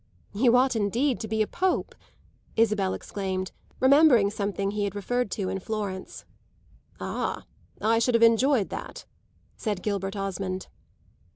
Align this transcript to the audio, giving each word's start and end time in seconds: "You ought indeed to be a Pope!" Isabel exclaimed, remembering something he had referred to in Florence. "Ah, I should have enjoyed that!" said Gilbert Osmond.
"You 0.33 0.55
ought 0.57 0.75
indeed 0.75 1.19
to 1.19 1.27
be 1.27 1.43
a 1.43 1.47
Pope!" 1.47 1.93
Isabel 2.55 2.95
exclaimed, 2.95 3.51
remembering 3.79 4.31
something 4.31 4.71
he 4.71 4.85
had 4.85 4.95
referred 4.95 5.29
to 5.33 5.47
in 5.47 5.59
Florence. 5.59 6.25
"Ah, 6.99 7.45
I 7.79 7.99
should 7.99 8.15
have 8.15 8.23
enjoyed 8.23 8.69
that!" 8.69 9.05
said 9.57 9.83
Gilbert 9.83 10.15
Osmond. 10.15 10.69